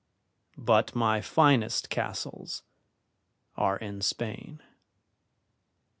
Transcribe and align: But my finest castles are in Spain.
But 0.57 0.95
my 0.95 1.21
finest 1.21 1.91
castles 1.91 2.63
are 3.55 3.77
in 3.77 4.01
Spain. 4.01 4.59